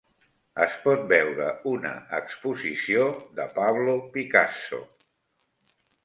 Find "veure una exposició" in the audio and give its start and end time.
1.09-3.03